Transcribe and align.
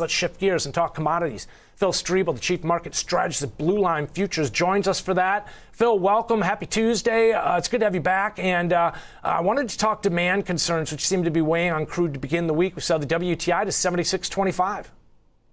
Let's 0.00 0.12
shift 0.12 0.40
gears 0.40 0.66
and 0.66 0.74
talk 0.74 0.94
commodities. 0.94 1.46
Phil 1.76 1.92
Streible, 1.92 2.34
the 2.34 2.40
chief 2.40 2.62
market 2.62 2.94
strategist 2.94 3.42
at 3.42 3.56
Blue 3.56 3.78
Line 3.78 4.06
Futures, 4.06 4.50
joins 4.50 4.86
us 4.86 5.00
for 5.00 5.14
that. 5.14 5.48
Phil, 5.72 5.98
welcome. 5.98 6.42
Happy 6.42 6.66
Tuesday. 6.66 7.32
Uh, 7.32 7.56
it's 7.56 7.68
good 7.68 7.80
to 7.80 7.86
have 7.86 7.94
you 7.94 8.02
back. 8.02 8.38
And 8.38 8.72
uh, 8.72 8.92
I 9.22 9.40
wanted 9.40 9.68
to 9.70 9.78
talk 9.78 10.02
demand 10.02 10.44
concerns, 10.44 10.92
which 10.92 11.06
seem 11.06 11.24
to 11.24 11.30
be 11.30 11.40
weighing 11.40 11.72
on 11.72 11.86
crude 11.86 12.12
to 12.14 12.20
begin 12.20 12.46
the 12.46 12.54
week. 12.54 12.76
We 12.76 12.82
saw 12.82 12.98
the 12.98 13.06
WTI 13.06 13.62
to 13.62 13.70
76.25. 13.70 14.86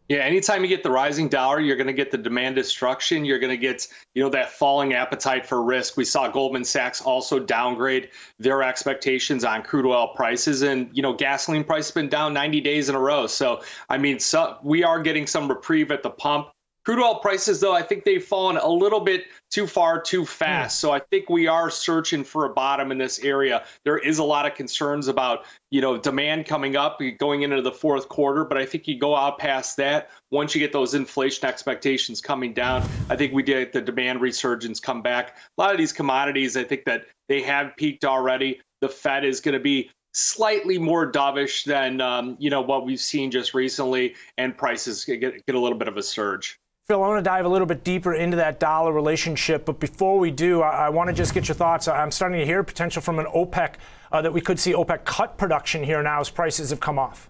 Yeah, 0.09 0.19
anytime 0.19 0.63
you 0.63 0.69
get 0.69 0.83
the 0.83 0.91
rising 0.91 1.27
dollar, 1.27 1.59
you're 1.59 1.75
going 1.75 1.87
to 1.87 1.93
get 1.93 2.11
the 2.11 2.17
demand 2.17 2.55
destruction. 2.55 3.25
You're 3.25 3.39
going 3.39 3.51
to 3.51 3.57
get, 3.57 3.85
you 4.15 4.23
know, 4.23 4.29
that 4.29 4.51
falling 4.51 4.93
appetite 4.93 5.45
for 5.45 5.61
risk. 5.61 5.97
We 5.97 6.05
saw 6.05 6.29
Goldman 6.29 6.63
Sachs 6.63 7.01
also 7.01 7.39
downgrade 7.39 8.09
their 8.39 8.63
expectations 8.63 9.43
on 9.43 9.63
crude 9.63 9.85
oil 9.85 10.13
prices, 10.15 10.61
and 10.61 10.89
you 10.93 11.01
know, 11.01 11.13
gasoline 11.13 11.65
price 11.65 11.87
has 11.87 11.91
been 11.91 12.07
down 12.07 12.33
90 12.33 12.61
days 12.61 12.87
in 12.87 12.95
a 12.95 12.99
row. 12.99 13.27
So, 13.27 13.61
I 13.89 13.97
mean, 13.97 14.19
so 14.19 14.57
we 14.63 14.83
are 14.83 15.01
getting 15.01 15.27
some 15.27 15.49
reprieve 15.49 15.91
at 15.91 16.03
the 16.03 16.09
pump. 16.09 16.47
Crude 16.87 17.03
oil 17.03 17.15
prices, 17.15 17.59
though, 17.59 17.73
I 17.73 17.81
think 17.81 18.05
they've 18.05 18.23
fallen 18.23 18.55
a 18.55 18.69
little 18.69 19.01
bit 19.01 19.25
too 19.51 19.67
far 19.67 19.99
too 19.99 20.25
fast. 20.25 20.77
Mm. 20.77 20.79
So 20.79 20.91
I 20.93 20.99
think 20.99 21.29
we 21.29 21.45
are 21.45 21.69
searching 21.69 22.23
for 22.23 22.45
a 22.45 22.49
bottom 22.53 22.93
in 22.93 22.97
this 22.97 23.19
area. 23.19 23.65
There 23.83 23.97
is 23.97 24.19
a 24.19 24.23
lot 24.23 24.45
of 24.45 24.55
concerns 24.55 25.09
about, 25.09 25.43
you 25.69 25.81
know, 25.81 25.97
demand 25.97 26.45
coming 26.45 26.77
up 26.77 27.01
going 27.19 27.41
into 27.41 27.61
the 27.61 27.73
fourth 27.73 28.07
quarter, 28.07 28.45
but 28.45 28.57
I 28.57 28.65
think 28.65 28.87
you 28.87 28.97
go 28.97 29.17
out 29.17 29.37
past 29.37 29.75
that. 29.75 30.11
Once 30.31 30.55
you 30.55 30.61
get 30.61 30.71
those 30.71 30.93
inflation 30.93 31.45
expectations 31.45 32.21
coming 32.21 32.53
down, 32.53 32.87
I 33.09 33.17
think 33.17 33.33
we 33.33 33.43
did 33.43 33.73
the 33.73 33.81
demand 33.81 34.21
resurgence 34.21 34.79
come 34.79 35.01
back. 35.01 35.35
A 35.57 35.61
lot 35.61 35.73
of 35.73 35.77
these 35.77 35.91
commodities, 35.91 36.55
I 36.55 36.63
think 36.63 36.85
that 36.85 37.03
they 37.27 37.41
have 37.41 37.75
peaked 37.75 38.05
already. 38.05 38.61
The 38.79 38.87
Fed 38.87 39.25
is 39.25 39.41
going 39.41 39.55
to 39.55 39.59
be 39.59 39.91
slightly 40.13 40.77
more 40.77 41.11
dovish 41.11 41.65
than 41.65 41.99
um, 41.99 42.37
you 42.39 42.49
know 42.49 42.61
what 42.61 42.85
we've 42.85 42.97
seen 42.97 43.29
just 43.29 43.53
recently, 43.53 44.15
and 44.37 44.57
prices 44.57 45.03
get, 45.03 45.19
get 45.19 45.53
a 45.53 45.59
little 45.59 45.77
bit 45.77 45.89
of 45.89 45.97
a 45.97 46.01
surge. 46.01 46.57
Phil, 46.89 47.03
I 47.03 47.07
want 47.09 47.19
to 47.19 47.29
dive 47.29 47.43
a 47.43 47.49
little 47.49 47.67
bit 47.67 47.83
deeper 47.83 48.13
into 48.13 48.37
that 48.37 48.61
dollar 48.61 48.93
relationship, 48.93 49.65
but 49.65 49.77
before 49.77 50.17
we 50.17 50.31
do, 50.31 50.61
I, 50.61 50.85
I 50.85 50.89
want 50.89 51.09
to 51.09 51.13
just 51.13 51.33
get 51.33 51.49
your 51.49 51.55
thoughts. 51.55 51.89
I'm 51.89 52.11
starting 52.11 52.39
to 52.39 52.45
hear 52.45 52.63
potential 52.63 53.01
from 53.01 53.19
an 53.19 53.25
OPEC 53.25 53.73
uh, 54.09 54.21
that 54.21 54.31
we 54.31 54.39
could 54.39 54.57
see 54.57 54.71
OPEC 54.71 55.03
cut 55.03 55.37
production 55.37 55.83
here 55.83 56.01
now 56.01 56.21
as 56.21 56.29
prices 56.29 56.69
have 56.69 56.79
come 56.79 56.97
off. 56.97 57.29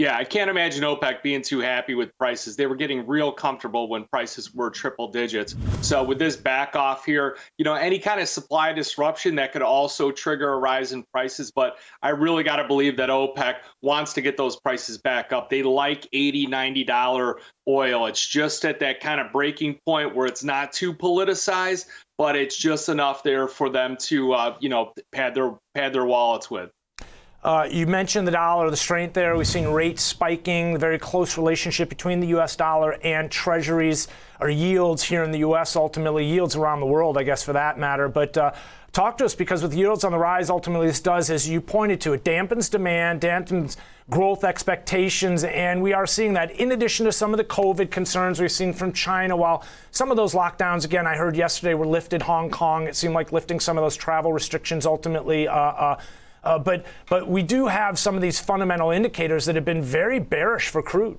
Yeah, 0.00 0.16
I 0.16 0.24
can't 0.24 0.48
imagine 0.48 0.82
OPEC 0.82 1.22
being 1.22 1.42
too 1.42 1.58
happy 1.58 1.94
with 1.94 2.16
prices. 2.16 2.56
They 2.56 2.64
were 2.64 2.74
getting 2.74 3.06
real 3.06 3.30
comfortable 3.30 3.86
when 3.86 4.04
prices 4.04 4.54
were 4.54 4.70
triple 4.70 5.08
digits. 5.08 5.54
So 5.82 6.02
with 6.02 6.18
this 6.18 6.36
back 6.36 6.74
off 6.74 7.04
here, 7.04 7.36
you 7.58 7.66
know, 7.66 7.74
any 7.74 7.98
kind 7.98 8.18
of 8.18 8.26
supply 8.26 8.72
disruption 8.72 9.34
that 9.34 9.52
could 9.52 9.60
also 9.60 10.10
trigger 10.10 10.54
a 10.54 10.56
rise 10.56 10.92
in 10.92 11.04
prices. 11.12 11.52
But 11.54 11.76
I 12.00 12.08
really 12.10 12.44
got 12.44 12.56
to 12.56 12.66
believe 12.66 12.96
that 12.96 13.10
OPEC 13.10 13.56
wants 13.82 14.14
to 14.14 14.22
get 14.22 14.38
those 14.38 14.56
prices 14.56 14.96
back 14.96 15.34
up. 15.34 15.50
They 15.50 15.62
like 15.62 16.08
80, 16.14 16.46
90 16.46 16.84
dollar 16.84 17.38
oil. 17.68 18.06
It's 18.06 18.26
just 18.26 18.64
at 18.64 18.80
that 18.80 19.00
kind 19.00 19.20
of 19.20 19.30
breaking 19.32 19.80
point 19.84 20.16
where 20.16 20.26
it's 20.26 20.42
not 20.42 20.72
too 20.72 20.94
politicized, 20.94 21.84
but 22.16 22.36
it's 22.36 22.56
just 22.56 22.88
enough 22.88 23.22
there 23.22 23.48
for 23.48 23.68
them 23.68 23.98
to, 24.04 24.32
uh, 24.32 24.56
you 24.60 24.70
know, 24.70 24.94
pad 25.12 25.34
their 25.34 25.58
pad 25.74 25.92
their 25.92 26.06
wallets 26.06 26.50
with. 26.50 26.70
Uh, 27.42 27.66
you 27.70 27.86
mentioned 27.86 28.28
the 28.28 28.32
dollar, 28.32 28.68
the 28.70 28.76
strength 28.76 29.14
there. 29.14 29.34
We've 29.34 29.46
seen 29.46 29.68
rates 29.68 30.02
spiking, 30.02 30.74
the 30.74 30.78
very 30.78 30.98
close 30.98 31.38
relationship 31.38 31.88
between 31.88 32.20
the 32.20 32.28
U.S. 32.28 32.54
dollar 32.54 32.98
and 33.02 33.30
treasuries 33.30 34.08
or 34.40 34.50
yields 34.50 35.02
here 35.02 35.22
in 35.22 35.30
the 35.30 35.38
U.S., 35.38 35.74
ultimately, 35.74 36.26
yields 36.26 36.54
around 36.54 36.80
the 36.80 36.86
world, 36.86 37.16
I 37.16 37.22
guess, 37.22 37.42
for 37.42 37.54
that 37.54 37.78
matter. 37.78 38.08
But 38.08 38.36
uh, 38.36 38.52
talk 38.92 39.16
to 39.18 39.24
us 39.24 39.34
because 39.34 39.62
with 39.62 39.72
yields 39.72 40.04
on 40.04 40.12
the 40.12 40.18
rise, 40.18 40.50
ultimately, 40.50 40.86
this 40.86 41.00
does, 41.00 41.30
as 41.30 41.48
you 41.48 41.62
pointed 41.62 42.02
to, 42.02 42.12
it 42.12 42.24
dampens 42.24 42.70
demand, 42.70 43.22
dampens 43.22 43.78
growth 44.10 44.44
expectations, 44.44 45.44
and 45.44 45.80
we 45.80 45.94
are 45.94 46.06
seeing 46.06 46.34
that 46.34 46.50
in 46.50 46.72
addition 46.72 47.06
to 47.06 47.12
some 47.12 47.32
of 47.32 47.38
the 47.38 47.44
COVID 47.44 47.90
concerns 47.90 48.38
we've 48.38 48.52
seen 48.52 48.74
from 48.74 48.92
China. 48.92 49.34
While 49.34 49.64
some 49.92 50.10
of 50.10 50.18
those 50.18 50.34
lockdowns, 50.34 50.84
again, 50.84 51.06
I 51.06 51.16
heard 51.16 51.36
yesterday 51.36 51.72
were 51.72 51.86
lifted 51.86 52.20
Hong 52.20 52.50
Kong, 52.50 52.86
it 52.86 52.96
seemed 52.96 53.14
like 53.14 53.32
lifting 53.32 53.60
some 53.60 53.78
of 53.78 53.82
those 53.82 53.96
travel 53.96 54.30
restrictions 54.30 54.84
ultimately. 54.84 55.48
Uh, 55.48 55.54
uh 55.54 56.00
uh, 56.44 56.58
but 56.58 56.84
but 57.08 57.28
we 57.28 57.42
do 57.42 57.66
have 57.66 57.98
some 57.98 58.14
of 58.14 58.22
these 58.22 58.40
fundamental 58.40 58.90
indicators 58.90 59.46
that 59.46 59.54
have 59.54 59.64
been 59.64 59.82
very 59.82 60.18
bearish 60.18 60.68
for 60.68 60.82
crude. 60.82 61.18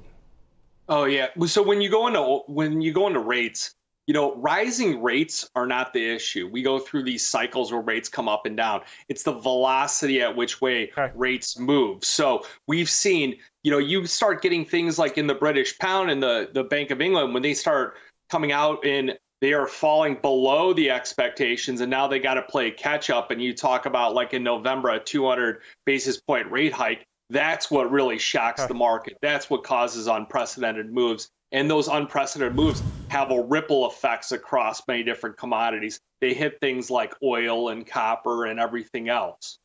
Oh 0.90 1.06
yeah. 1.06 1.28
So 1.46 1.64
when 1.64 1.82
you 1.82 1.90
go 1.90 2.08
into 2.08 2.44
when 2.48 2.82
you 2.82 2.92
go 2.92 3.08
into 3.08 3.20
rates, 3.20 3.76
you 4.08 4.14
know, 4.14 4.36
rising 4.36 5.02
rates 5.02 5.50
are 5.56 5.66
not 5.66 5.94
the 5.94 6.06
issue. 6.06 6.50
We 6.52 6.64
go 6.64 6.80
through 6.80 7.04
these 7.04 7.26
cycles 7.26 7.72
where 7.72 7.82
rates 7.82 8.09
come 8.09 8.28
up 8.28 8.46
and 8.46 8.58
down. 8.58 8.82
It's 9.08 9.24
the 9.24 9.34
velocity 9.34 10.22
at 10.22 10.36
which 10.36 10.59
way 10.59 10.92
okay. 10.98 11.12
rates 11.16 11.58
move. 11.58 12.03
So 12.03 12.46
we've 12.68 12.90
seen, 12.90 13.38
you 13.64 13.72
know, 13.72 13.78
you 13.78 14.06
start 14.06 14.42
getting 14.42 14.66
things 14.66 15.00
like 15.00 15.18
in 15.18 15.28
the 15.28 15.36
British 15.36 15.78
pound 15.80 16.12
and 16.12 16.22
the 16.22 16.50
the 16.53 16.64
Bank 16.64 16.92
of 16.92 17.00
England 17.00 17.34
when 17.34 17.44
they 17.44 17.53
start 17.53 17.96
coming 18.30 18.52
out 18.52 18.86
in 18.86 19.14
they 19.41 19.53
are 19.53 19.68
falling 19.68 20.16
below 20.22 20.72
the 20.72 20.91
expectations 20.91 21.81
and 21.81 21.90
now 21.90 22.07
they 22.07 22.19
got 22.19 22.35
to 22.35 22.44
play 22.44 22.72
catch 22.72 23.09
up. 23.09 23.31
And 23.31 23.41
you 23.41 23.53
talk 23.53 23.85
about 23.88 24.13
like 24.13 24.34
in 24.34 24.44
november 24.44 24.90
a 24.90 25.00
200 25.00 25.62
basis 25.85 26.22
point 26.22 26.50
rate 26.52 26.72
hike. 26.72 27.06
That's 27.29 27.72
what 27.72 27.91
really 27.91 28.19
shocks 28.19 28.66
the 28.66 28.74
market. 28.74 29.18
That's 29.22 29.50
what 29.50 29.63
causes 29.63 30.07
unprecedented 30.07 30.94
moves. 30.94 31.29
And 31.53 31.69
those 31.69 31.88
unprecedented 31.88 32.56
moves 32.56 32.84
have 33.09 33.31
a 33.31 33.41
ripple 33.41 33.90
effects 33.90 34.31
across 34.31 34.81
many 34.88 35.03
different 35.03 35.38
commodities. 35.38 36.00
They 36.19 36.34
hit 36.34 36.59
things 36.62 36.90
like 36.90 37.13
oil 37.23 37.69
and 37.69 37.85
copper 37.85 38.46
and 38.46 38.59
everything 38.59 39.09
else 39.09 39.58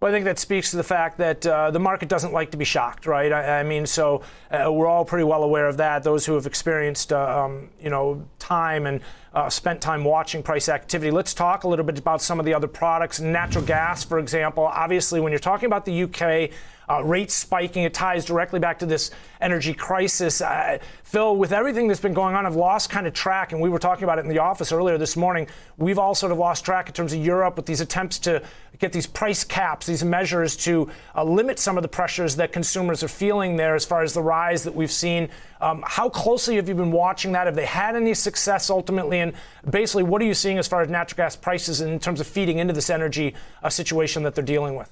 well, 0.00 0.10
I 0.10 0.14
think 0.14 0.26
that 0.26 0.38
speaks 0.38 0.70
to 0.72 0.76
the 0.76 0.82
fact 0.82 1.16
that 1.18 1.46
uh, 1.46 1.70
the 1.70 1.78
market 1.78 2.08
doesn't 2.08 2.32
like 2.32 2.50
to 2.50 2.56
be 2.58 2.64
shocked, 2.64 3.06
right? 3.06 3.32
I, 3.32 3.60
I 3.60 3.62
mean, 3.62 3.86
so 3.86 4.20
uh, 4.50 4.70
we're 4.70 4.86
all 4.86 5.04
pretty 5.04 5.24
well 5.24 5.42
aware 5.42 5.66
of 5.66 5.78
that. 5.78 6.02
Those 6.02 6.26
who 6.26 6.34
have 6.34 6.46
experienced, 6.46 7.12
uh, 7.12 7.44
um, 7.44 7.70
you 7.80 7.88
know, 7.88 8.26
time 8.38 8.86
and 8.86 9.00
uh, 9.32 9.48
spent 9.48 9.80
time 9.80 10.04
watching 10.04 10.42
price 10.42 10.68
activity. 10.68 11.10
Let's 11.10 11.32
talk 11.32 11.64
a 11.64 11.68
little 11.68 11.86
bit 11.86 11.98
about 11.98 12.20
some 12.20 12.38
of 12.38 12.44
the 12.44 12.52
other 12.52 12.68
products. 12.68 13.18
Natural 13.18 13.64
gas, 13.64 14.04
for 14.04 14.18
example. 14.18 14.64
Obviously, 14.64 15.20
when 15.20 15.32
you're 15.32 15.38
talking 15.38 15.66
about 15.66 15.86
the 15.86 16.02
UK, 16.02 16.50
uh, 16.88 17.02
rates 17.02 17.34
spiking. 17.34 17.84
It 17.84 17.94
ties 17.94 18.24
directly 18.24 18.60
back 18.60 18.78
to 18.80 18.86
this 18.86 19.10
energy 19.40 19.74
crisis. 19.74 20.40
Uh, 20.40 20.78
Phil, 21.02 21.36
with 21.36 21.52
everything 21.52 21.88
that's 21.88 22.00
been 22.00 22.14
going 22.14 22.34
on, 22.34 22.46
I've 22.46 22.56
lost 22.56 22.90
kind 22.90 23.06
of 23.06 23.12
track, 23.12 23.52
and 23.52 23.60
we 23.60 23.68
were 23.68 23.78
talking 23.78 24.04
about 24.04 24.18
it 24.18 24.24
in 24.24 24.30
the 24.30 24.38
office 24.38 24.72
earlier 24.72 24.98
this 24.98 25.16
morning. 25.16 25.46
We've 25.76 25.98
all 25.98 26.14
sort 26.14 26.32
of 26.32 26.38
lost 26.38 26.64
track 26.64 26.88
in 26.88 26.94
terms 26.94 27.12
of 27.12 27.24
Europe 27.24 27.56
with 27.56 27.66
these 27.66 27.80
attempts 27.80 28.18
to 28.20 28.42
get 28.78 28.92
these 28.92 29.06
price 29.06 29.44
caps, 29.44 29.86
these 29.86 30.04
measures 30.04 30.56
to 30.56 30.90
uh, 31.14 31.22
limit 31.22 31.58
some 31.58 31.76
of 31.76 31.82
the 31.82 31.88
pressures 31.88 32.36
that 32.36 32.52
consumers 32.52 33.02
are 33.02 33.08
feeling 33.08 33.56
there 33.56 33.74
as 33.74 33.84
far 33.84 34.02
as 34.02 34.14
the 34.14 34.22
rise 34.22 34.64
that 34.64 34.74
we've 34.74 34.90
seen. 34.90 35.28
Um, 35.60 35.84
how 35.86 36.08
closely 36.08 36.56
have 36.56 36.68
you 36.68 36.74
been 36.74 36.90
watching 36.90 37.32
that? 37.32 37.46
Have 37.46 37.54
they 37.54 37.66
had 37.66 37.96
any 37.96 38.14
success 38.14 38.70
ultimately? 38.70 39.20
And 39.20 39.34
basically, 39.68 40.02
what 40.02 40.20
are 40.20 40.26
you 40.26 40.34
seeing 40.34 40.58
as 40.58 40.66
far 40.66 40.82
as 40.82 40.88
natural 40.88 41.16
gas 41.16 41.36
prices 41.36 41.80
in 41.80 41.98
terms 42.00 42.20
of 42.20 42.26
feeding 42.26 42.58
into 42.58 42.74
this 42.74 42.90
energy 42.90 43.34
uh, 43.62 43.70
situation 43.70 44.24
that 44.24 44.34
they're 44.34 44.44
dealing 44.44 44.74
with? 44.74 44.90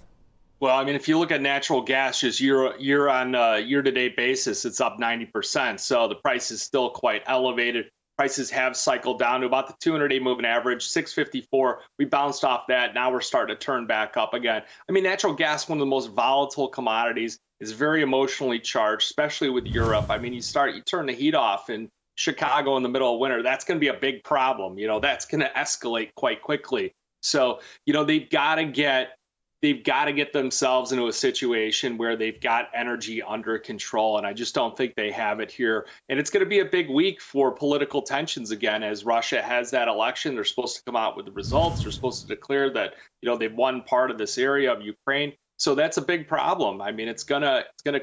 Well, 0.62 0.78
I 0.78 0.84
mean, 0.84 0.94
if 0.94 1.08
you 1.08 1.18
look 1.18 1.32
at 1.32 1.42
natural 1.42 1.82
gas 1.82 2.20
just 2.20 2.38
year 2.38 2.76
year 2.78 3.08
on 3.08 3.34
uh, 3.34 3.54
year 3.54 3.82
to 3.82 3.90
date 3.90 4.16
basis, 4.16 4.64
it's 4.64 4.80
up 4.80 4.96
90%. 4.96 5.80
So 5.80 6.06
the 6.06 6.14
price 6.14 6.52
is 6.52 6.62
still 6.62 6.88
quite 6.88 7.24
elevated. 7.26 7.90
Prices 8.16 8.48
have 8.50 8.76
cycled 8.76 9.18
down 9.18 9.40
to 9.40 9.46
about 9.48 9.66
the 9.66 9.74
200 9.80 10.06
day 10.06 10.20
moving 10.20 10.44
average, 10.44 10.84
654. 10.84 11.80
We 11.98 12.04
bounced 12.04 12.44
off 12.44 12.68
that. 12.68 12.94
Now 12.94 13.10
we're 13.10 13.22
starting 13.22 13.56
to 13.56 13.60
turn 13.60 13.88
back 13.88 14.16
up 14.16 14.34
again. 14.34 14.62
I 14.88 14.92
mean, 14.92 15.02
natural 15.02 15.34
gas, 15.34 15.68
one 15.68 15.78
of 15.78 15.80
the 15.80 15.86
most 15.86 16.12
volatile 16.12 16.68
commodities, 16.68 17.40
is 17.58 17.72
very 17.72 18.02
emotionally 18.02 18.60
charged, 18.60 19.02
especially 19.02 19.50
with 19.50 19.66
Europe. 19.66 20.06
I 20.10 20.18
mean, 20.18 20.32
you 20.32 20.42
start, 20.42 20.76
you 20.76 20.82
turn 20.82 21.06
the 21.06 21.12
heat 21.12 21.34
off 21.34 21.70
in 21.70 21.88
Chicago 22.14 22.76
in 22.76 22.84
the 22.84 22.88
middle 22.88 23.12
of 23.12 23.18
winter. 23.18 23.42
That's 23.42 23.64
going 23.64 23.80
to 23.80 23.80
be 23.80 23.88
a 23.88 23.98
big 23.98 24.22
problem. 24.22 24.78
You 24.78 24.86
know, 24.86 25.00
that's 25.00 25.24
going 25.24 25.40
to 25.40 25.50
escalate 25.56 26.14
quite 26.14 26.40
quickly. 26.40 26.92
So, 27.20 27.58
you 27.84 27.92
know, 27.92 28.04
they've 28.04 28.30
got 28.30 28.56
to 28.56 28.64
get 28.64 29.16
they've 29.62 29.84
got 29.84 30.06
to 30.06 30.12
get 30.12 30.32
themselves 30.32 30.90
into 30.90 31.06
a 31.06 31.12
situation 31.12 31.96
where 31.96 32.16
they've 32.16 32.40
got 32.40 32.68
energy 32.74 33.22
under 33.22 33.58
control. 33.58 34.18
And 34.18 34.26
I 34.26 34.32
just 34.32 34.54
don't 34.54 34.76
think 34.76 34.94
they 34.96 35.12
have 35.12 35.38
it 35.38 35.52
here. 35.52 35.86
And 36.08 36.18
it's 36.18 36.30
going 36.30 36.44
to 36.44 36.48
be 36.48 36.58
a 36.58 36.64
big 36.64 36.90
week 36.90 37.20
for 37.20 37.52
political 37.52 38.02
tensions 38.02 38.50
again 38.50 38.82
as 38.82 39.04
Russia 39.04 39.40
has 39.40 39.70
that 39.70 39.86
election. 39.86 40.34
They're 40.34 40.44
supposed 40.44 40.76
to 40.76 40.82
come 40.84 40.96
out 40.96 41.16
with 41.16 41.26
the 41.26 41.32
results. 41.32 41.82
They're 41.82 41.92
supposed 41.92 42.22
to 42.22 42.26
declare 42.26 42.72
that, 42.72 42.94
you 43.22 43.30
know, 43.30 43.38
they've 43.38 43.54
won 43.54 43.82
part 43.82 44.10
of 44.10 44.18
this 44.18 44.36
area 44.36 44.72
of 44.72 44.82
Ukraine. 44.82 45.32
So 45.58 45.76
that's 45.76 45.96
a 45.96 46.02
big 46.02 46.26
problem. 46.26 46.82
I 46.82 46.90
mean, 46.90 47.06
it's 47.06 47.22
gonna 47.22 47.62
it's 47.72 47.82
gonna 47.84 48.00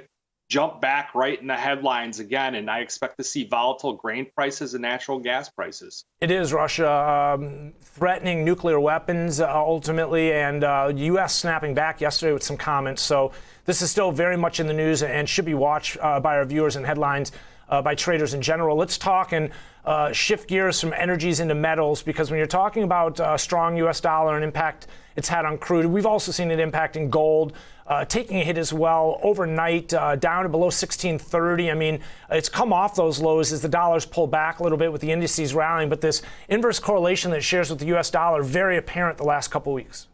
jump 0.49 0.81
back 0.81 1.13
right 1.13 1.39
in 1.39 1.47
the 1.47 1.55
headlines 1.55 2.19
again, 2.19 2.55
and 2.55 2.69
I 2.69 2.79
expect 2.79 3.17
to 3.17 3.23
see 3.23 3.45
volatile 3.45 3.93
grain 3.93 4.27
prices 4.35 4.73
and 4.73 4.81
natural 4.81 5.19
gas 5.19 5.47
prices. 5.47 6.05
It 6.19 6.31
is 6.31 6.51
Russia 6.51 6.91
um, 6.91 7.73
threatening 7.81 8.43
nuclear 8.43 8.79
weapons 8.79 9.39
uh, 9.39 9.47
ultimately, 9.55 10.33
and 10.33 10.63
uh, 10.63 10.91
U.S. 10.95 11.35
snapping 11.35 11.75
back 11.75 12.01
yesterday 12.01 12.33
with 12.33 12.43
some 12.43 12.57
comments. 12.57 13.03
So 13.03 13.31
this 13.65 13.83
is 13.83 13.91
still 13.91 14.11
very 14.11 14.37
much 14.37 14.59
in 14.59 14.65
the 14.65 14.73
news 14.73 15.03
and 15.03 15.29
should 15.29 15.45
be 15.45 15.53
watched 15.53 15.97
uh, 16.01 16.19
by 16.19 16.35
our 16.35 16.45
viewers 16.45 16.75
and 16.75 16.85
headlines. 16.85 17.31
Uh, 17.69 17.83
by 17.83 17.93
traders 17.93 18.33
in 18.33 18.41
general. 18.41 18.75
Let's 18.75 18.97
talk 18.97 19.31
and 19.31 19.51
uh, 19.85 20.11
shift 20.11 20.49
gears 20.49 20.81
from 20.81 20.91
energies 20.91 21.39
into 21.39 21.53
metals 21.53 22.01
because 22.01 22.31
when 22.31 22.39
you're 22.39 22.47
talking 22.47 22.81
about 22.81 23.19
a 23.19 23.27
uh, 23.27 23.37
strong 23.37 23.77
U.S. 23.77 24.01
dollar 24.01 24.33
and 24.33 24.43
impact 24.43 24.87
it's 25.19 25.27
had 25.27 25.45
on 25.45 25.57
crude. 25.59 25.85
We've 25.85 26.05
also 26.05 26.31
seen 26.31 26.49
it 26.49 26.59
impacting 26.59 27.09
gold. 27.09 27.53
Uh, 27.85 28.05
taking 28.05 28.37
a 28.37 28.43
hit 28.43 28.55
as 28.55 28.71
well 28.71 29.19
overnight, 29.23 29.91
uh, 29.95 30.15
down 30.15 30.43
to 30.43 30.49
below 30.49 30.65
1630. 30.65 31.71
I 31.71 31.73
mean, 31.73 31.99
it's 32.29 32.47
come 32.47 32.71
off 32.71 32.93
those 32.93 33.19
lows 33.19 33.51
as 33.51 33.63
the 33.63 33.67
dollar's 33.67 34.05
pull 34.05 34.27
back 34.27 34.59
a 34.59 34.63
little 34.63 34.77
bit 34.77 34.91
with 34.91 35.01
the 35.01 35.11
indices 35.11 35.55
rallying, 35.55 35.89
but 35.89 35.99
this 35.99 36.21
inverse 36.49 36.77
correlation 36.77 37.31
that 37.31 37.41
shares 37.41 37.71
with 37.71 37.79
the 37.79 37.87
U.S. 37.87 38.11
dollar 38.11 38.43
very 38.43 38.77
apparent 38.77 39.17
the 39.17 39.23
last 39.23 39.47
couple 39.47 39.73
weeks. 39.73 40.07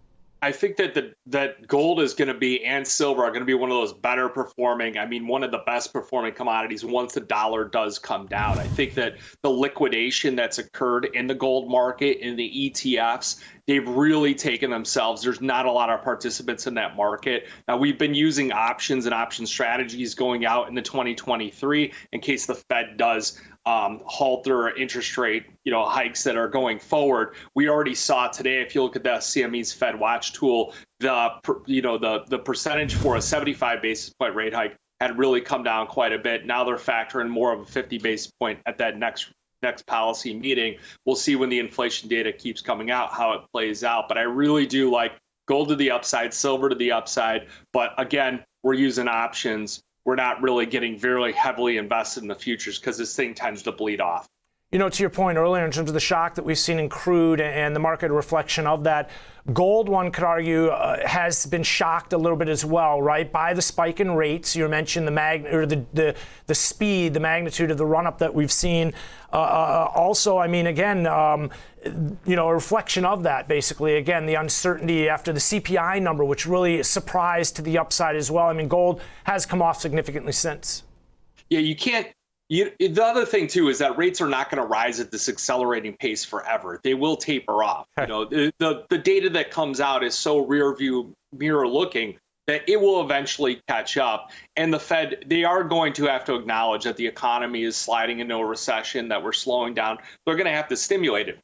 I 0.46 0.52
think 0.52 0.78
that 0.78 0.94
the, 0.94 1.14
that 1.26 1.68
gold 1.68 2.00
is 2.00 2.14
going 2.14 2.28
to 2.28 2.36
be 2.36 2.64
and 2.64 2.88
silver 2.88 3.24
are 3.24 3.30
going 3.30 3.42
to 3.42 3.48
be 3.48 3.56
one 3.56 3.72
of 3.72 3.78
those 3.78 3.94
better 3.94 4.30
performing. 4.30 4.96
I 4.96 5.08
mean, 5.08 5.26
one 5.26 5.44
of 5.44 5.50
the 5.50 5.64
best 5.66 5.92
performing 5.92 6.34
commodities 6.34 6.86
once 6.86 7.14
the 7.14 7.22
dollar 7.22 7.66
does 7.66 7.98
come 7.98 8.28
down. 8.28 8.60
I 8.60 8.68
think 8.68 8.94
that 8.94 9.16
the 9.42 9.50
liquidation 9.50 10.36
that's 10.36 10.60
occurred 10.60 11.06
in 11.14 11.26
the 11.26 11.34
gold 11.34 11.72
market 11.72 12.20
in 12.20 12.36
the 12.36 12.72
ETFs, 12.72 13.42
they've 13.68 13.88
really 13.88 14.36
taken 14.36 14.70
themselves. 14.70 15.24
There's 15.24 15.42
not 15.42 15.66
a 15.66 15.72
lot 15.72 15.90
of 15.90 16.04
participants 16.04 16.68
in 16.68 16.76
that 16.76 16.96
market. 16.96 17.48
Now 17.68 17.78
we've 17.78 17.98
been 17.98 18.14
using 18.14 18.52
options 18.52 19.06
and 19.06 19.14
option 19.14 19.46
strategies 19.46 20.16
going 20.16 20.46
out 20.46 20.70
into 20.70 20.82
2023 20.82 21.94
in 22.12 22.22
case 22.22 22.46
the 22.46 22.56
Fed 22.56 22.98
does 22.98 23.40
um, 23.66 24.02
halt 24.06 24.44
their 24.44 24.76
interest 24.76 25.18
rate, 25.18 25.46
you 25.64 25.72
know, 25.72 25.86
hikes 25.86 26.24
that 26.24 26.38
are 26.38 26.48
going 26.48 26.80
forward. 26.80 27.36
We 27.56 27.68
already 27.68 27.96
saw 27.96 28.28
today, 28.28 28.62
if 28.62 28.76
you 28.76 28.84
look 28.84 28.96
at 28.96 29.04
the 29.04 29.16
CME's 29.16 29.74
Fed 29.74 30.00
Watch 30.00 30.34
tool, 30.34 30.74
the 31.00 31.32
you 31.66 31.82
know 31.82 31.98
the 31.98 32.24
the 32.30 32.40
percentage 32.40 32.94
for 32.94 33.16
a 33.16 33.22
75 33.22 33.82
basis 33.82 34.14
point 34.14 34.36
rate 34.36 34.54
hike 34.54 34.78
had 35.02 35.18
really 35.18 35.42
come 35.42 35.64
down 35.64 35.88
quite 35.88 36.14
a 36.14 36.20
bit. 36.20 36.46
Now 36.46 36.64
they're 36.64 36.78
factoring 36.78 37.30
more 37.30 37.52
of 37.52 37.62
a 37.62 37.66
50 37.66 37.98
basis 37.98 38.32
point 38.40 38.60
at 38.66 38.78
that 38.78 38.98
next 38.98 39.30
next 39.62 39.86
policy 39.86 40.34
meeting. 40.34 40.78
We'll 41.06 41.16
see 41.16 41.36
when 41.36 41.50
the 41.50 41.60
inflation 41.60 42.10
data 42.10 42.32
keeps 42.32 42.62
coming 42.62 42.92
out 42.92 43.14
how 43.14 43.34
it 43.34 43.42
plays 43.52 43.84
out. 43.84 44.08
But 44.08 44.18
I 44.18 44.24
really 44.24 44.66
do 44.66 44.92
like 44.92 45.14
gold 45.48 45.70
to 45.70 45.76
the 45.76 45.92
upside, 45.92 46.34
silver 46.34 46.70
to 46.70 46.76
the 46.76 46.92
upside. 46.92 47.48
But 47.74 47.94
again, 47.98 48.44
we're 48.64 48.74
using 48.74 49.08
options 49.08 49.82
we're 50.06 50.16
not 50.16 50.42
really 50.42 50.68
getting 50.68 50.98
very 50.98 51.34
heavily 51.34 51.78
invested 51.78 52.22
in 52.22 52.30
the 52.30 52.36
futures 52.36 52.80
because 52.80 52.98
this 52.98 53.16
thing 53.16 53.34
tends 53.34 53.64
to 53.64 53.72
bleed 53.72 54.00
off. 54.00 54.28
You 54.76 54.80
know, 54.80 54.90
to 54.90 55.04
your 55.04 55.10
point 55.10 55.38
earlier 55.38 55.64
in 55.64 55.72
terms 55.72 55.90
of 55.90 55.94
the 55.94 56.02
shock 56.02 56.36
that 56.36 56.44
we've 56.44 56.60
seen 56.60 56.80
in 56.80 56.90
crude 56.90 57.40
and 57.40 57.74
the 57.74 57.80
market 57.80 58.12
reflection 58.12 58.68
of 58.68 58.84
that, 58.84 59.10
gold, 59.54 59.88
one 59.88 60.12
could 60.12 60.26
argue, 60.26 60.68
uh, 60.68 61.08
has 61.08 61.46
been 61.46 61.64
shocked 61.64 62.12
a 62.12 62.18
little 62.18 62.38
bit 62.38 62.50
as 62.50 62.66
well, 62.66 63.02
right, 63.02 63.32
by 63.32 63.54
the 63.54 63.62
spike 63.62 64.02
in 64.02 64.12
rates. 64.12 64.54
You 64.54 64.68
mentioned 64.68 65.08
the 65.08 65.14
mag 65.14 65.46
or 65.46 65.66
the, 65.66 65.86
the 65.94 66.14
the 66.48 66.56
speed, 66.56 67.14
the 67.14 67.22
magnitude 67.22 67.72
of 67.72 67.78
the 67.78 67.86
run 67.86 68.06
up 68.06 68.18
that 68.18 68.36
we've 68.36 68.52
seen. 68.52 68.94
Uh, 69.32 69.38
uh, 69.38 69.92
also, 69.96 70.38
I 70.38 70.48
mean, 70.48 70.68
again, 70.68 71.08
um, 71.08 71.52
you 72.26 72.36
know, 72.36 72.50
a 72.50 72.54
reflection 72.54 73.06
of 73.06 73.24
that, 73.24 73.48
basically. 73.48 73.96
Again, 73.96 74.26
the 74.26 74.36
uncertainty 74.36 75.08
after 75.08 75.32
the 75.32 75.40
CPI 75.40 76.02
number, 76.02 76.26
which 76.26 76.46
really 76.46 76.84
surprised 76.84 77.56
to 77.56 77.62
the 77.62 77.78
upside 77.78 78.18
as 78.18 78.30
well. 78.30 78.48
I 78.48 78.52
mean, 78.52 78.68
gold 78.68 79.00
has 79.24 79.46
come 79.46 79.62
off 79.62 79.80
significantly 79.80 80.34
since. 80.34 80.84
Yeah, 81.50 81.60
you 81.60 81.78
can't 81.78 82.08
you, 82.50 82.72
the 82.80 83.04
other 83.04 83.26
thing 83.26 83.48
too 83.48 83.70
is 83.70 83.80
that 83.80 83.98
rates 83.98 84.22
are 84.22 84.30
not 84.30 84.52
going 84.52 84.62
to 84.62 84.68
rise 84.68 85.00
at 85.00 85.12
this 85.12 85.30
accelerating 85.30 85.96
pace 85.98 86.24
forever. 86.24 86.80
They 86.84 86.94
will 86.94 87.18
taper 87.18 87.64
off. 87.64 87.88
You 88.00 88.08
know, 88.08 88.26
the, 88.26 88.54
the, 88.60 88.86
the 88.90 88.98
data 88.98 89.30
that 89.32 89.50
comes 89.52 89.80
out 89.80 90.04
is 90.04 90.14
so 90.16 90.46
rear 90.46 90.76
view 90.76 91.14
mirror 91.34 91.68
looking 91.68 92.18
that 92.48 92.68
it 92.70 92.80
will 92.80 93.02
eventually 93.02 93.62
catch 93.68 93.98
up. 93.98 94.30
And 94.56 94.72
the 94.72 94.80
Fed, 94.80 95.26
they 95.26 95.44
are 95.44 95.64
going 95.64 95.94
to 95.94 96.06
have 96.06 96.24
to 96.26 96.36
acknowledge 96.36 96.84
that 96.84 96.98
the 96.98 97.08
economy 97.08 97.64
is 97.64 97.76
sliding 97.76 98.20
into 98.20 98.36
a 98.36 98.46
recession, 98.46 99.08
that 99.08 99.24
we're 99.24 99.34
slowing 99.34 99.74
down. 99.74 99.98
They're 100.26 100.36
going 100.36 100.46
to 100.46 100.52
have 100.52 100.68
to 100.68 100.78
stimulate 100.78 101.30
it. 101.30 101.40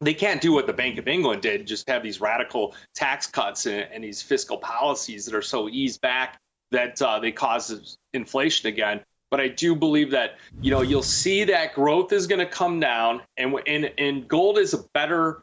They 0.00 0.14
can't 0.14 0.40
do 0.40 0.52
what 0.52 0.68
the 0.68 0.72
Bank 0.72 0.98
of 0.98 1.08
England 1.08 1.42
did, 1.42 1.66
just 1.66 1.88
have 1.88 2.04
these 2.04 2.20
radical 2.20 2.76
tax 2.94 3.26
cuts 3.26 3.66
and, 3.66 3.88
and 3.92 4.04
these 4.04 4.22
fiscal 4.22 4.58
policies 4.58 5.24
that 5.24 5.34
are 5.34 5.42
so 5.42 5.68
eased 5.68 6.00
back 6.00 6.38
that 6.70 7.02
uh, 7.02 7.18
they 7.18 7.32
cause 7.32 7.96
inflation 8.12 8.68
again 8.68 9.00
but 9.30 9.40
I 9.40 9.48
do 9.48 9.74
believe 9.74 10.10
that 10.10 10.38
you 10.60 10.70
know 10.70 10.82
you'll 10.82 11.02
see 11.02 11.44
that 11.44 11.74
growth 11.74 12.12
is 12.12 12.26
going 12.26 12.40
to 12.40 12.46
come 12.46 12.80
down, 12.80 13.22
and 13.36 13.54
and 13.66 13.92
and 13.98 14.28
gold 14.28 14.58
is 14.58 14.74
a 14.74 14.84
better 14.94 15.42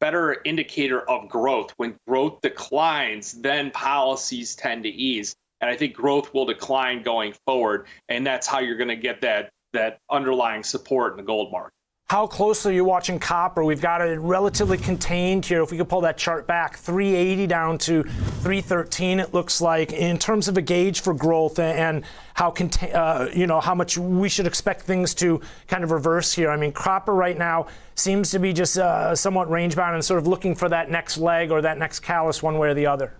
better 0.00 0.40
indicator 0.44 1.08
of 1.08 1.28
growth. 1.28 1.72
When 1.76 1.96
growth 2.06 2.40
declines, 2.42 3.32
then 3.32 3.70
policies 3.70 4.54
tend 4.54 4.84
to 4.84 4.90
ease, 4.90 5.34
and 5.60 5.70
I 5.70 5.76
think 5.76 5.94
growth 5.94 6.32
will 6.34 6.46
decline 6.46 7.02
going 7.02 7.34
forward, 7.46 7.86
and 8.08 8.26
that's 8.26 8.46
how 8.46 8.60
you're 8.60 8.76
going 8.76 8.88
to 8.88 8.96
get 8.96 9.20
that 9.22 9.50
that 9.72 9.98
underlying 10.10 10.62
support 10.62 11.12
in 11.12 11.16
the 11.16 11.22
gold 11.22 11.50
market. 11.50 11.72
How 12.10 12.26
closely 12.26 12.72
are 12.72 12.74
you 12.76 12.84
watching 12.84 13.18
copper? 13.18 13.64
We've 13.64 13.80
got 13.80 14.02
it 14.02 14.20
relatively 14.20 14.76
contained 14.76 15.46
here. 15.46 15.62
If 15.62 15.70
we 15.70 15.78
could 15.78 15.88
pull 15.88 16.02
that 16.02 16.18
chart 16.18 16.46
back, 16.46 16.76
380 16.76 17.46
down 17.46 17.78
to 17.78 18.02
313, 18.02 19.20
it 19.20 19.32
looks 19.32 19.62
like. 19.62 19.94
In 19.94 20.18
terms 20.18 20.46
of 20.46 20.58
a 20.58 20.62
gauge 20.62 21.00
for 21.00 21.14
growth 21.14 21.58
and 21.58 22.04
how 22.34 22.50
uh, 22.92 23.28
you 23.34 23.46
know 23.46 23.58
how 23.58 23.74
much 23.74 23.96
we 23.96 24.28
should 24.28 24.46
expect 24.46 24.82
things 24.82 25.14
to 25.14 25.40
kind 25.66 25.82
of 25.82 25.90
reverse 25.90 26.34
here. 26.34 26.50
I 26.50 26.58
mean, 26.58 26.72
copper 26.72 27.14
right 27.14 27.38
now 27.38 27.68
seems 27.94 28.30
to 28.32 28.38
be 28.38 28.52
just 28.52 28.76
uh, 28.76 29.16
somewhat 29.16 29.50
range 29.50 29.74
bound 29.74 29.94
and 29.94 30.04
sort 30.04 30.18
of 30.18 30.26
looking 30.26 30.54
for 30.54 30.68
that 30.68 30.90
next 30.90 31.16
leg 31.16 31.50
or 31.50 31.62
that 31.62 31.78
next 31.78 32.00
callus, 32.00 32.42
one 32.42 32.58
way 32.58 32.68
or 32.68 32.74
the 32.74 32.86
other 32.86 33.14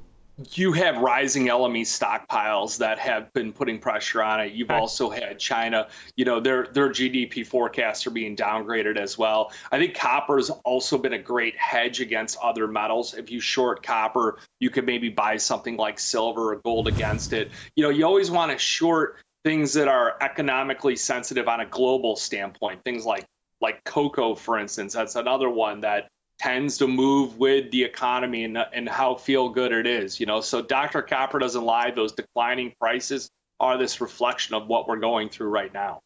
you 0.53 0.73
have 0.73 0.99
rising 0.99 1.47
LME 1.47 1.83
stockpiles 1.83 2.79
that 2.79 2.99
have 2.99 3.33
been 3.35 3.53
putting 3.53 3.79
pressure 3.79 4.23
on 4.23 4.41
it. 4.41 4.53
You've 4.53 4.71
also 4.71 5.09
had 5.09 5.39
China, 5.39 5.89
you 6.17 6.25
know, 6.25 6.41
their 6.41 6.67
their 6.67 6.89
GDP 6.89 7.47
forecasts 7.47 8.07
are 8.07 8.11
being 8.11 8.35
downgraded 8.35 8.97
as 8.97 9.17
well. 9.17 9.53
I 9.71 9.79
think 9.79 9.95
copper's 9.95 10.51
also 10.51 10.99
been 10.99 11.13
a 11.13 11.19
great 11.19 11.57
hedge 11.57 12.01
against 12.01 12.37
other 12.43 12.67
metals. 12.67 13.15
If 13.15 13.31
you 13.31 13.41
short 13.41 13.85
copper, 13.85 14.39
you 14.59 14.71
could 14.71 14.87
maybe 14.87 15.09
buy 15.09 15.37
something 15.37 15.77
like 15.77 16.01
silver 16.01 16.53
or 16.53 16.57
gold 16.57 16.89
against 16.89 17.33
it. 17.33 17.53
You 17.77 17.85
know, 17.85 17.91
you 17.91 18.05
always 18.05 18.31
want 18.31 18.51
to 18.51 18.59
short 18.59 19.19
things 19.45 19.73
that 19.75 19.87
are 19.87 20.17
economically 20.21 20.97
sensitive 20.97 21.47
on 21.47 21.61
a 21.61 21.67
global 21.67 22.17
standpoint. 22.17 22.83
Things 22.83 23.07
like 23.07 23.25
like 23.61 23.85
cocoa, 23.85 24.35
for 24.35 24.59
instance. 24.59 24.95
That's 24.95 25.15
another 25.15 25.49
one 25.49 25.81
that 25.83 26.09
tends 26.39 26.79
to 26.79 26.87
move 26.87 27.39
with 27.39 27.71
the 27.71 27.83
economy 27.83 28.45
and, 28.45 28.59
and 28.73 28.89
how 28.89 29.15
feel 29.15 29.49
good 29.49 29.73
it 29.73 29.87
is. 29.87 30.19
You 30.19 30.27
know, 30.27 30.41
so 30.41 30.63
Dr. 30.63 31.03
Copper 31.03 31.39
doesn't 31.39 31.65
lie. 31.65 31.91
Those 31.91 32.13
declining 32.13 32.75
prices 32.81 33.31
are 33.61 33.79
this 33.79 34.01
reflection 34.01 34.55
of 34.55 34.67
what 34.67 34.89
we're 34.89 34.97
going 34.97 35.29
through 35.29 35.49
right 35.49 35.73
now. 35.73 36.01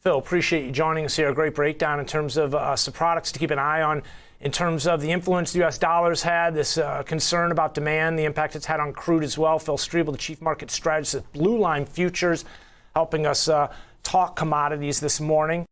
Phil, 0.00 0.18
appreciate 0.18 0.64
you 0.64 0.72
joining 0.72 1.04
us 1.04 1.14
here. 1.16 1.28
A 1.28 1.34
great 1.34 1.54
breakdown 1.54 2.00
in 2.00 2.06
terms 2.06 2.36
of 2.36 2.54
uh, 2.54 2.74
some 2.74 2.94
products 2.94 3.32
to 3.32 3.38
keep 3.38 3.50
an 3.50 3.58
eye 3.58 3.82
on, 3.82 4.02
in 4.40 4.50
terms 4.50 4.86
of 4.86 5.02
the 5.02 5.10
influence 5.10 5.52
the 5.52 5.58
U.S. 5.58 5.76
dollar's 5.76 6.22
had, 6.22 6.54
this 6.54 6.78
uh, 6.78 7.02
concern 7.02 7.52
about 7.52 7.74
demand, 7.74 8.18
the 8.18 8.24
impact 8.24 8.56
it's 8.56 8.64
had 8.64 8.80
on 8.80 8.94
crude 8.94 9.22
as 9.22 9.36
well. 9.36 9.58
Phil 9.58 9.76
Streible, 9.76 10.12
the 10.12 10.18
chief 10.18 10.40
market 10.40 10.70
strategist 10.70 11.16
at 11.16 11.32
Blue 11.32 11.58
Line 11.58 11.84
Futures, 11.84 12.46
helping 12.94 13.26
us 13.26 13.48
uh, 13.48 13.70
talk 14.02 14.36
commodities 14.36 15.00
this 15.00 15.20
morning. 15.20 15.66